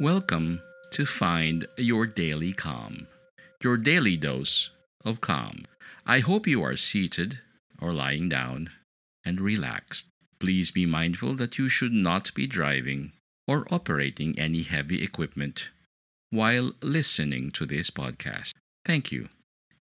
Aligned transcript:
Welcome 0.00 0.60
to 0.90 1.06
Find 1.06 1.68
Your 1.78 2.04
Daily 2.04 2.52
Calm, 2.52 3.06
your 3.62 3.76
daily 3.76 4.16
dose 4.16 4.70
of 5.04 5.20
calm. 5.20 5.66
I 6.04 6.18
hope 6.18 6.48
you 6.48 6.64
are 6.64 6.76
seated 6.76 7.38
or 7.80 7.92
lying 7.92 8.28
down 8.28 8.70
and 9.24 9.40
relaxed. 9.40 10.08
Please 10.40 10.72
be 10.72 10.84
mindful 10.84 11.34
that 11.34 11.58
you 11.58 11.68
should 11.68 11.92
not 11.92 12.34
be 12.34 12.48
driving 12.48 13.12
or 13.46 13.68
operating 13.70 14.36
any 14.36 14.62
heavy 14.62 15.00
equipment 15.00 15.70
while 16.30 16.72
listening 16.82 17.52
to 17.52 17.64
this 17.64 17.88
podcast. 17.90 18.50
Thank 18.84 19.12
you, 19.12 19.28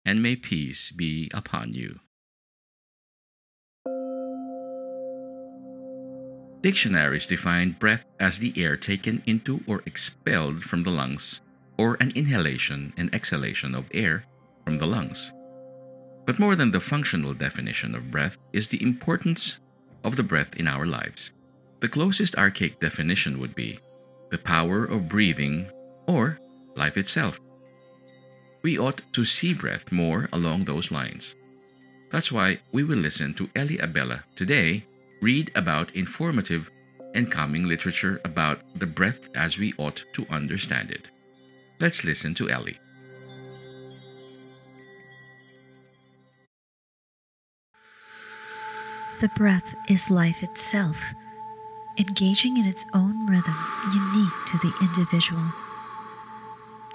and 0.04 0.20
may 0.20 0.34
peace 0.34 0.90
be 0.90 1.30
upon 1.32 1.74
you. 1.74 2.00
Dictionaries 6.62 7.26
define 7.26 7.72
breath 7.72 8.04
as 8.20 8.38
the 8.38 8.54
air 8.56 8.76
taken 8.76 9.22
into 9.26 9.64
or 9.66 9.82
expelled 9.84 10.62
from 10.62 10.84
the 10.84 10.90
lungs, 10.90 11.40
or 11.76 11.96
an 11.98 12.12
inhalation 12.14 12.92
and 12.96 13.12
exhalation 13.12 13.74
of 13.74 13.90
air 13.92 14.24
from 14.64 14.78
the 14.78 14.86
lungs. 14.86 15.32
But 16.24 16.38
more 16.38 16.54
than 16.54 16.70
the 16.70 16.78
functional 16.78 17.34
definition 17.34 17.96
of 17.96 18.12
breath 18.12 18.36
is 18.52 18.68
the 18.68 18.80
importance 18.80 19.58
of 20.04 20.14
the 20.14 20.22
breath 20.22 20.54
in 20.54 20.68
our 20.68 20.86
lives. 20.86 21.32
The 21.80 21.88
closest 21.88 22.36
archaic 22.36 22.78
definition 22.78 23.40
would 23.40 23.56
be 23.56 23.80
the 24.30 24.38
power 24.38 24.84
of 24.84 25.08
breathing 25.08 25.66
or 26.06 26.38
life 26.76 26.96
itself. 26.96 27.40
We 28.62 28.78
ought 28.78 29.02
to 29.14 29.24
see 29.24 29.52
breath 29.52 29.90
more 29.90 30.28
along 30.32 30.64
those 30.64 30.92
lines. 30.92 31.34
That's 32.12 32.30
why 32.30 32.58
we 32.70 32.84
will 32.84 32.98
listen 32.98 33.34
to 33.34 33.50
Ellie 33.56 33.78
Abella 33.78 34.22
today 34.36 34.84
read 35.22 35.52
about 35.54 35.94
informative 35.94 36.68
and 37.14 37.30
calming 37.30 37.64
literature 37.64 38.20
about 38.24 38.58
the 38.74 38.86
breath 38.86 39.28
as 39.36 39.56
we 39.56 39.72
ought 39.78 40.02
to 40.14 40.26
understand 40.28 40.90
it. 40.90 41.06
Let's 41.78 42.04
listen 42.04 42.34
to 42.34 42.50
Ellie. 42.50 42.78
The 49.20 49.28
breath 49.36 49.76
is 49.88 50.10
life 50.10 50.42
itself, 50.42 51.00
engaging 51.96 52.56
in 52.56 52.64
its 52.66 52.84
own 52.92 53.28
rhythm 53.28 53.54
unique 53.94 54.44
to 54.46 54.58
the 54.58 54.72
individual. 54.80 55.44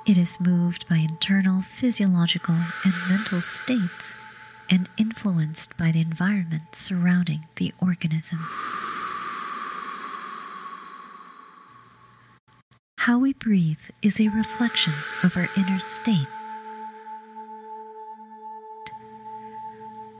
It 0.05 0.17
is 0.17 0.39
moved 0.41 0.89
by 0.89 0.97
internal 0.97 1.61
physiological 1.61 2.55
and 2.83 2.93
mental 3.09 3.39
states 3.39 4.15
and 4.69 4.89
influenced 4.97 5.77
by 5.77 5.91
the 5.91 6.01
environment 6.01 6.75
surrounding 6.75 7.41
the 7.55 7.73
organism. 7.81 8.39
How 12.97 13.19
we 13.19 13.33
breathe 13.33 13.79
is 14.01 14.19
a 14.19 14.27
reflection 14.29 14.93
of 15.23 15.37
our 15.37 15.47
inner 15.55 15.79
state. 15.79 16.27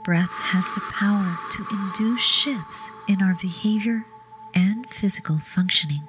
Breath 0.06 0.32
has 0.32 0.64
the 0.74 0.82
power 0.92 1.38
to 1.52 1.68
induce 1.70 2.22
shifts 2.22 2.90
in 3.10 3.22
our 3.22 3.36
behavior 3.42 4.06
and 4.56 4.90
physical 4.90 5.38
functioning. 5.38 6.02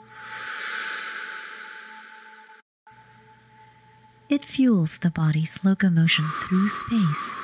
It 4.28 4.44
fuels 4.44 4.98
the 4.98 5.10
body's 5.10 5.59
locomotion 5.65 6.28
through 6.43 6.69
space 6.69 7.34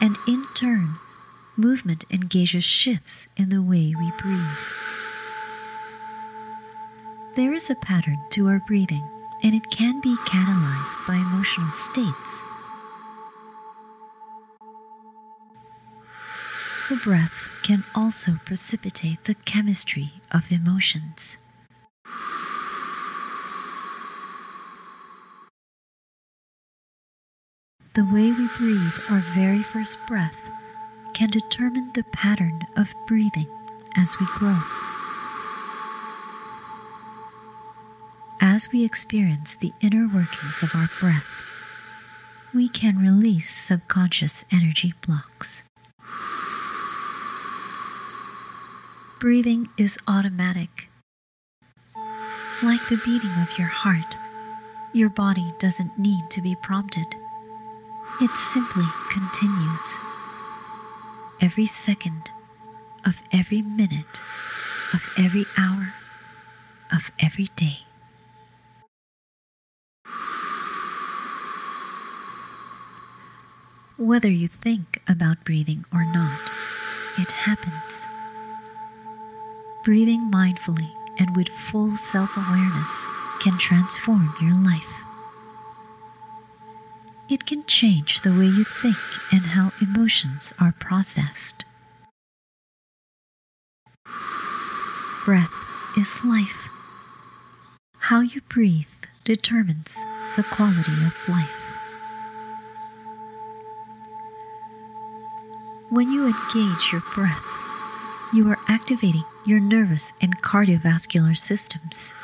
and 0.00 0.16
in 0.26 0.44
turn, 0.54 0.94
movement 1.56 2.04
engages 2.10 2.64
shifts 2.64 3.28
in 3.36 3.48
the 3.48 3.62
way 3.62 3.94
we 3.98 4.10
breathe. 4.18 4.58
There 7.34 7.52
is 7.52 7.70
a 7.70 7.74
pattern 7.74 8.18
to 8.30 8.48
our 8.48 8.60
breathing, 8.66 9.06
and 9.42 9.54
it 9.54 9.70
can 9.70 10.00
be 10.00 10.16
catalyzed 10.26 11.06
by 11.06 11.16
emotional 11.16 11.70
states. 11.70 12.34
The 16.88 16.96
breath 16.96 17.48
can 17.62 17.84
also 17.94 18.38
precipitate 18.44 19.24
the 19.24 19.34
chemistry 19.34 20.12
of 20.30 20.52
emotions. 20.52 21.36
The 27.96 28.04
way 28.04 28.30
we 28.30 28.46
breathe 28.58 28.92
our 29.08 29.20
very 29.20 29.62
first 29.62 29.96
breath 30.06 30.36
can 31.14 31.30
determine 31.30 31.92
the 31.94 32.04
pattern 32.12 32.66
of 32.76 32.92
breathing 33.06 33.46
as 33.96 34.20
we 34.20 34.26
grow. 34.34 34.58
As 38.38 38.70
we 38.70 38.84
experience 38.84 39.54
the 39.54 39.72
inner 39.80 40.06
workings 40.14 40.62
of 40.62 40.74
our 40.74 40.90
breath, 41.00 41.24
we 42.52 42.68
can 42.68 42.98
release 42.98 43.48
subconscious 43.48 44.44
energy 44.52 44.92
blocks. 45.06 45.64
Breathing 49.20 49.70
is 49.78 49.98
automatic. 50.06 50.90
Like 52.62 52.86
the 52.90 53.00
beating 53.06 53.32
of 53.40 53.56
your 53.56 53.68
heart, 53.68 54.18
your 54.92 55.08
body 55.08 55.50
doesn't 55.58 55.98
need 55.98 56.28
to 56.28 56.42
be 56.42 56.54
prompted. 56.62 57.06
It 58.20 58.36
simply 58.36 58.86
continues. 59.10 59.98
Every 61.40 61.66
second 61.66 62.30
of 63.04 63.22
every 63.32 63.62
minute, 63.62 64.20
of 64.92 65.08
every 65.16 65.46
hour, 65.56 65.94
of 66.92 67.10
every 67.20 67.48
day. 67.56 67.80
Whether 73.98 74.30
you 74.30 74.48
think 74.48 75.02
about 75.08 75.44
breathing 75.44 75.84
or 75.92 76.04
not, 76.04 76.52
it 77.18 77.30
happens. 77.30 78.06
Breathing 79.84 80.30
mindfully 80.30 80.90
and 81.18 81.36
with 81.36 81.48
full 81.48 81.96
self 81.96 82.36
awareness 82.36 82.90
can 83.40 83.56
transform 83.58 84.34
your 84.40 84.54
life. 84.54 85.05
It 87.28 87.44
can 87.44 87.64
change 87.66 88.20
the 88.20 88.30
way 88.30 88.46
you 88.46 88.62
think 88.64 88.96
and 89.32 89.44
how 89.44 89.72
emotions 89.80 90.54
are 90.60 90.72
processed. 90.78 91.64
Breath 95.24 95.52
is 95.98 96.24
life. 96.24 96.68
How 97.98 98.20
you 98.20 98.40
breathe 98.42 98.86
determines 99.24 99.96
the 100.36 100.44
quality 100.44 100.92
of 101.04 101.28
life. 101.28 101.50
When 105.90 106.12
you 106.12 106.26
engage 106.26 106.92
your 106.92 107.02
breath, 107.12 107.58
you 108.32 108.48
are 108.50 108.58
activating 108.68 109.24
your 109.44 109.58
nervous 109.58 110.12
and 110.20 110.40
cardiovascular 110.42 111.36
systems. 111.36 112.14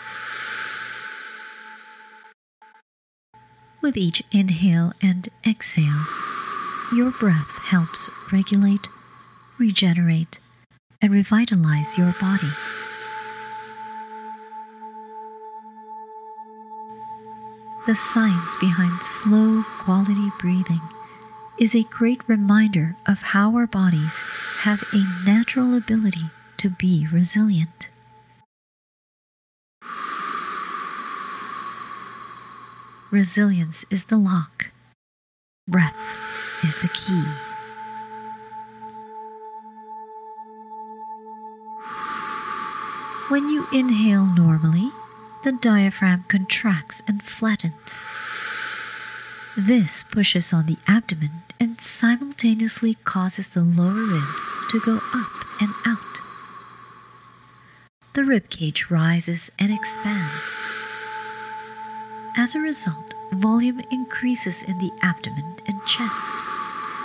With 3.82 3.96
each 3.96 4.23
inhale 4.31 4.93
and 5.02 5.29
exhale, 5.44 6.06
your 6.93 7.11
breath 7.11 7.58
helps 7.58 8.08
regulate, 8.31 8.88
regenerate, 9.58 10.38
and 11.02 11.11
revitalize 11.11 11.99
your 11.99 12.14
body. 12.20 12.52
The 17.88 17.96
science 17.96 18.55
behind 18.61 19.02
slow 19.02 19.64
quality 19.81 20.31
breathing 20.38 20.81
is 21.58 21.75
a 21.75 21.82
great 21.82 22.20
reminder 22.29 22.94
of 23.06 23.20
how 23.23 23.56
our 23.56 23.67
bodies 23.67 24.20
have 24.61 24.84
a 24.93 25.05
natural 25.25 25.75
ability 25.75 26.31
to 26.58 26.70
be 26.70 27.08
resilient. 27.11 27.88
Resilience 33.12 33.84
is 33.90 34.04
the 34.04 34.16
lock, 34.16 34.68
breath 35.68 35.94
is 36.64 36.74
the 36.76 36.88
key. 36.88 37.22
When 43.28 43.50
you 43.50 43.66
inhale 43.70 44.24
normally, 44.24 44.90
the 45.44 45.52
diaphragm 45.52 46.24
contracts 46.28 47.02
and 47.06 47.22
flattens. 47.22 48.02
This 49.58 50.02
pushes 50.02 50.54
on 50.54 50.64
the 50.64 50.78
abdomen 50.88 51.42
and 51.60 51.78
simultaneously 51.78 52.94
causes 53.04 53.50
the 53.50 53.60
lower 53.60 53.92
ribs 53.92 54.56
to 54.70 54.80
go 54.80 55.02
up 55.12 55.44
and 55.60 55.74
out. 55.84 56.22
The 58.14 58.24
rib 58.24 58.48
cage 58.48 58.86
rises 58.88 59.52
and 59.58 59.70
expands. 59.70 60.64
As 62.37 62.55
a 62.55 62.61
result, 62.61 63.14
volume 63.32 63.81
increases 63.90 64.62
in 64.62 64.79
the 64.79 64.93
abdomen 65.02 65.56
and 65.67 65.84
chest, 65.87 66.37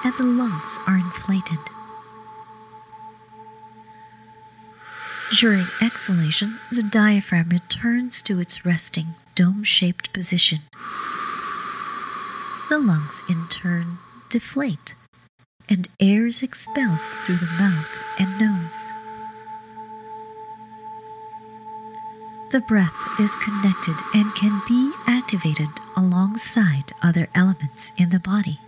and 0.04 0.14
the 0.18 0.24
lungs 0.24 0.80
are 0.88 0.98
inflated. 0.98 1.60
During 5.38 5.68
exhalation, 5.82 6.60
the 6.72 6.84
diaphragm 6.84 7.50
returns 7.50 8.22
to 8.24 8.40
its 8.40 8.66
resting 8.66 9.16
dome 9.36 9.64
shaped 9.64 10.14
position 10.14 10.62
the 12.70 12.80
lungs, 12.80 13.24
in 13.30 13.48
turn, 13.48 13.98
deflate, 14.30 14.94
and 15.70 15.88
air 16.02 16.26
is 16.26 16.44
expelled 16.44 17.00
through 17.14 17.38
the 17.38 17.46
mouth 17.46 17.88
and 18.20 18.38
nose. 18.38 18.92
The 22.50 22.62
breath 22.62 22.96
is 23.20 23.36
connected 23.36 23.96
and 24.14 24.34
can 24.36 24.62
be 24.68 24.92
activated 25.06 25.70
alongside 25.96 26.94
other 27.02 27.28
elements 27.36 27.92
in 27.98 28.10
the 28.10 28.20
body. 28.20 28.60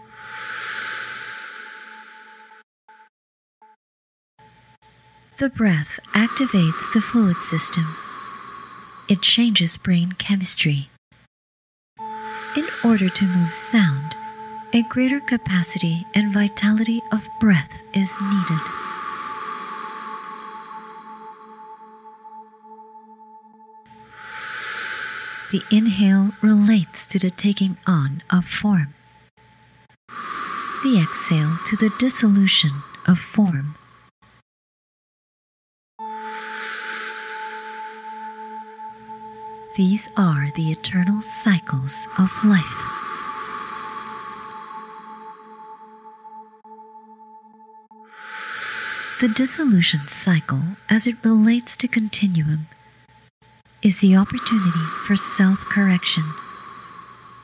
The 5.38 5.50
breath 5.50 6.00
activates 6.14 6.92
the 6.94 7.02
fluid 7.02 7.42
system. 7.42 7.96
It 9.08 9.22
changes 9.22 9.78
brain 9.78 10.12
chemistry 10.14 10.90
in 12.56 12.68
order 12.84 13.10
to 13.10 13.26
move 13.26 13.54
sound, 13.54 14.16
a 14.74 14.82
greater 14.84 15.20
capacity 15.20 16.06
and 16.16 16.34
vitality 16.34 17.02
of 17.12 17.28
breath 17.40 17.72
is 17.94 18.20
needed. 18.20 18.89
The 25.52 25.64
inhale 25.72 26.32
relates 26.44 27.08
to 27.08 27.18
the 27.18 27.32
taking 27.32 27.78
on 27.88 28.22
of 28.30 28.46
form. 28.46 28.94
The 30.84 31.02
exhale 31.02 31.58
to 31.66 31.76
the 31.76 31.90
dissolution 31.98 32.72
of 33.08 33.18
form. 33.18 33.76
These 39.76 40.10
are 40.16 40.52
the 40.56 40.72
eternal 40.72 41.24
cycles 41.24 42.08
of 42.20 42.32
life. 42.46 42.78
The 49.20 49.30
dissolution 49.30 50.08
cycle, 50.08 50.62
as 50.90 51.08
it 51.08 51.16
relates 51.24 51.76
to 51.78 51.88
continuum, 51.88 52.68
is 53.82 54.02
the 54.02 54.16
opportunity 54.16 54.86
for 55.04 55.16
self 55.16 55.60
correction 55.60 56.24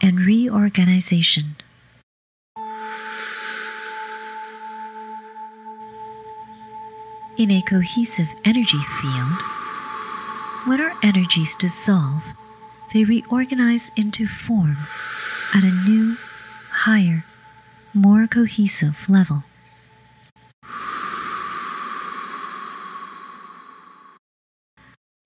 and 0.02 0.20
reorganization. 0.20 1.56
In 7.38 7.52
a 7.52 7.62
cohesive 7.62 8.34
energy 8.46 8.82
field, 9.02 9.42
when 10.66 10.82
our 10.82 10.98
energies 11.04 11.56
dissolve, 11.56 12.34
they 12.94 13.04
reorganize 13.04 13.92
into 13.98 14.26
form 14.28 14.78
at 15.54 15.64
a 15.64 15.90
new, 15.90 16.18
higher, 16.70 17.26
more 17.94 18.28
cohesive 18.28 19.10
level. 19.10 19.44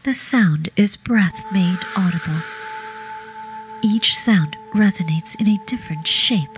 The 0.09 0.13
sound 0.13 0.69
is 0.75 0.97
breath 0.97 1.45
made 1.51 1.77
audible. 1.95 2.41
Each 3.83 4.17
sound 4.17 4.57
resonates 4.73 5.39
in 5.39 5.47
a 5.47 5.63
different 5.67 6.07
shape 6.07 6.57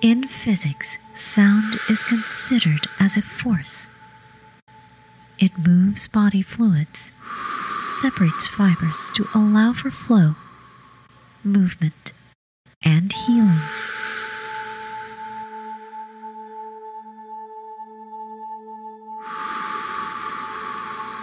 In 0.00 0.26
physics, 0.26 0.96
sound 1.14 1.78
is 1.90 2.02
considered 2.02 2.86
as 2.98 3.18
a 3.18 3.20
force. 3.20 3.88
It 5.38 5.58
moves 5.58 6.08
body 6.08 6.40
fluids, 6.40 7.12
separates 8.00 8.48
fibers 8.48 9.12
to 9.16 9.28
allow 9.34 9.74
for 9.74 9.90
flow, 9.90 10.34
movement, 11.44 12.12
and 12.82 13.12
healing. 13.12 13.60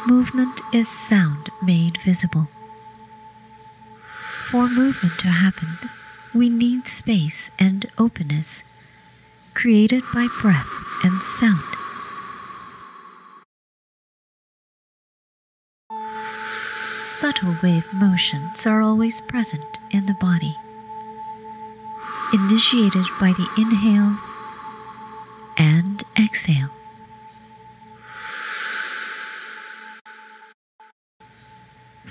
Movement 0.10 0.62
is 0.74 0.88
sound 0.88 1.50
made 1.62 2.00
visible. 2.00 2.48
For 4.50 4.68
movement 4.68 5.20
to 5.20 5.28
happen, 5.28 5.78
we 6.34 6.50
need 6.50 6.88
space 6.88 7.52
and 7.60 7.86
openness 8.00 8.64
created 9.54 10.04
by 10.12 10.28
breath 10.42 10.68
and 11.04 11.22
sound. 11.22 11.64
Subtle 17.04 17.56
wave 17.62 17.86
motions 17.94 18.66
are 18.66 18.82
always 18.82 19.22
present 19.22 19.78
in 19.92 20.08
the 20.08 20.16
body, 20.16 20.56
initiated 22.34 23.06
by 23.20 23.34
the 23.34 23.48
inhale 23.62 24.18
and 25.56 26.04
exhale. 26.20 26.72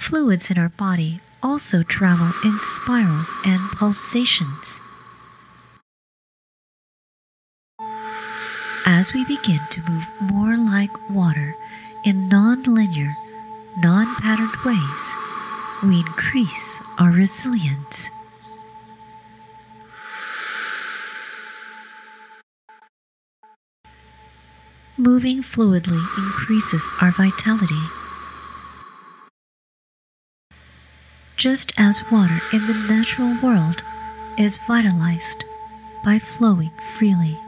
Fluids 0.09 0.51
in 0.51 0.57
our 0.57 0.71
body 0.71 1.21
also 1.43 1.83
travel 1.83 2.33
in 2.43 2.59
spirals 2.61 3.37
and 3.45 3.61
pulsations. 3.73 4.81
As 8.87 9.13
we 9.13 9.27
begin 9.27 9.61
to 9.69 9.83
move 9.91 10.07
more 10.33 10.57
like 10.57 11.11
water 11.11 11.55
in 12.07 12.27
non 12.31 12.63
linear, 12.63 13.13
non 13.83 14.17
patterned 14.17 14.57
ways, 14.65 15.15
we 15.83 15.99
increase 16.01 16.83
our 16.97 17.11
resilience. 17.11 18.11
Moving 24.97 25.43
fluidly 25.43 26.03
increases 26.17 26.95
our 27.03 27.11
vitality. 27.11 27.83
Just 31.39 31.73
as 31.79 32.03
water 32.11 32.41
in 32.53 32.67
the 32.67 32.75
natural 32.75 33.33
world 33.41 33.85
is 34.37 34.59
vitalized 34.59 35.45
by 36.03 36.19
flowing 36.19 36.73
freely. 36.99 37.39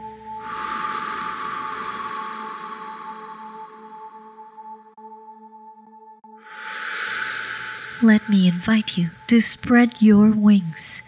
Let 8.01 8.29
me 8.29 8.47
invite 8.47 8.97
you 8.97 9.09
to 9.27 9.41
spread 9.41 10.01
your 10.01 10.31
wings 10.31 11.01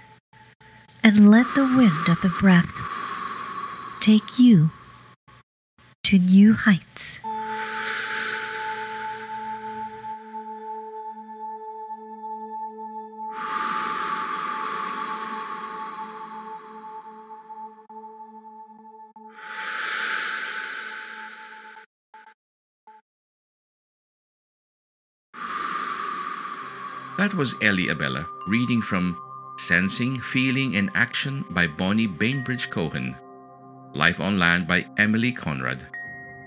and 1.01 1.29
let 1.29 1.47
the 1.55 1.63
wind 1.63 2.09
of 2.09 2.19
the 2.19 2.35
breath 2.41 2.69
take 4.01 4.37
you 4.37 4.71
to 6.03 6.19
new 6.19 6.53
heights. 6.53 7.21
That 27.23 27.35
was 27.35 27.55
Ellie 27.61 27.87
Abella 27.87 28.27
reading 28.47 28.81
from 28.81 29.17
Sensing, 29.55 30.19
Feeling, 30.19 30.75
and 30.75 30.89
Action 30.93 31.45
by 31.51 31.67
Bonnie 31.67 32.05
Bainbridge 32.05 32.69
Cohen, 32.69 33.15
Life 33.93 34.19
on 34.19 34.37
Land 34.39 34.67
by 34.67 34.85
Emilie 34.97 35.31
Conrad, 35.31 35.87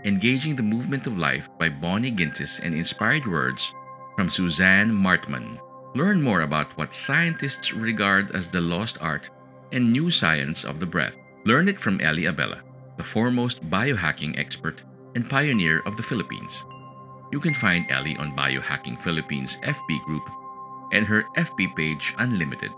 Engaging 0.04 0.54
the 0.54 0.62
Movement 0.62 1.06
of 1.06 1.16
Life 1.16 1.48
by 1.58 1.70
Bonnie 1.70 2.12
Gintis, 2.12 2.60
and 2.62 2.74
Inspired 2.74 3.26
Words 3.26 3.72
from 4.16 4.28
Suzanne 4.28 4.90
Martman. 4.90 5.58
Learn 5.94 6.20
more 6.20 6.42
about 6.42 6.76
what 6.76 6.92
scientists 6.92 7.72
regard 7.72 8.36
as 8.36 8.46
the 8.46 8.60
lost 8.60 8.98
art 9.00 9.30
and 9.72 9.90
new 9.90 10.10
science 10.10 10.62
of 10.62 10.78
the 10.78 10.84
breath. 10.84 11.16
Learn 11.46 11.68
it 11.68 11.80
from 11.80 12.02
Ellie 12.02 12.26
Abella, 12.26 12.60
the 12.98 13.02
foremost 13.02 13.64
biohacking 13.70 14.38
expert 14.38 14.82
and 15.14 15.30
pioneer 15.30 15.80
of 15.86 15.96
the 15.96 16.02
Philippines. 16.02 16.66
You 17.32 17.40
can 17.40 17.54
find 17.54 17.90
Ellie 17.90 18.18
on 18.18 18.36
Biohacking 18.36 19.02
Philippines 19.02 19.56
FB 19.62 20.04
group 20.04 20.28
and 20.92 21.06
her 21.06 21.24
FB 21.36 21.76
page 21.76 22.14
Unlimited. 22.18 22.72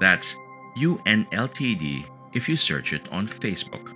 That's 0.00 0.36
UNLTD 0.76 2.06
if 2.32 2.48
you 2.48 2.56
search 2.56 2.92
it 2.92 3.08
on 3.10 3.26
Facebook. 3.26 3.94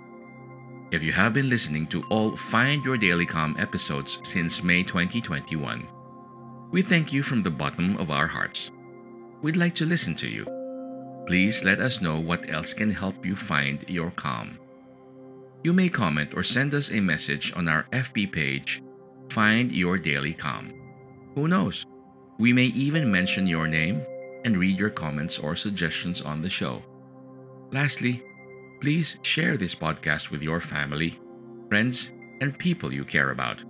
If 0.91 1.01
you 1.01 1.11
have 1.11 1.33
been 1.33 1.49
listening 1.49 1.87
to 1.87 2.03
all 2.09 2.35
Find 2.35 2.83
Your 2.85 2.97
Daily 2.97 3.25
Calm 3.25 3.55
episodes 3.57 4.19
since 4.23 4.63
May 4.63 4.83
2021, 4.83 5.87
we 6.71 6.81
thank 6.81 7.13
you 7.13 7.23
from 7.23 7.41
the 7.41 7.49
bottom 7.49 7.97
of 7.97 8.11
our 8.11 8.27
hearts. 8.27 8.71
We'd 9.41 9.57
like 9.57 9.75
to 9.75 9.85
listen 9.85 10.15
to 10.15 10.27
you. 10.27 10.45
Please 11.25 11.63
let 11.63 11.79
us 11.79 12.01
know 12.01 12.19
what 12.19 12.49
else 12.49 12.73
can 12.73 12.91
help 12.91 13.25
you 13.25 13.35
find 13.35 13.83
your 13.87 14.11
calm. 14.11 14.59
You 15.63 15.71
may 15.71 15.87
comment 15.87 16.33
or 16.35 16.43
send 16.43 16.73
us 16.73 16.91
a 16.91 16.99
message 16.99 17.53
on 17.55 17.67
our 17.67 17.85
FB 17.93 18.31
page, 18.31 18.83
Find 19.29 19.71
Your 19.71 19.97
Daily 19.97 20.33
Calm. 20.33 20.73
Who 21.35 21.47
knows? 21.47 21.85
We 22.43 22.51
may 22.51 22.65
even 22.75 23.09
mention 23.09 23.47
your 23.47 23.67
name 23.67 24.05
and 24.43 24.57
read 24.57 24.77
your 24.77 24.89
comments 24.89 25.39
or 25.39 25.55
suggestions 25.55 26.21
on 26.21 26.41
the 26.41 26.49
show. 26.49 26.83
Lastly, 27.71 28.21
please 28.81 29.17
share 29.21 29.55
this 29.55 29.73
podcast 29.73 30.29
with 30.29 30.41
your 30.41 30.59
family, 30.59 31.17
friends, 31.69 32.11
and 32.41 32.59
people 32.59 32.93
you 32.93 33.05
care 33.05 33.31
about. 33.31 33.63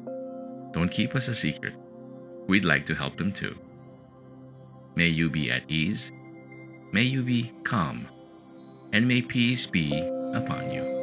Don't 0.73 0.89
keep 0.89 1.13
us 1.13 1.27
a 1.27 1.35
secret. 1.35 1.75
We'd 2.47 2.65
like 2.65 2.87
to 2.87 2.95
help 2.95 3.15
them 3.15 3.31
too. 3.31 3.55
May 4.95 5.09
you 5.09 5.29
be 5.29 5.51
at 5.51 5.69
ease, 5.69 6.11
may 6.91 7.03
you 7.03 7.21
be 7.21 7.51
calm, 7.63 8.07
and 8.91 9.07
may 9.07 9.21
peace 9.21 9.67
be 9.67 9.91
upon 10.33 10.71
you. 10.71 11.02